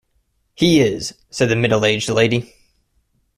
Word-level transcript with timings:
‘He 0.55 0.79
is,’ 0.79 1.13
said 1.29 1.49
the 1.49 1.55
middle-aged 1.55 2.09
lady. 2.09 2.55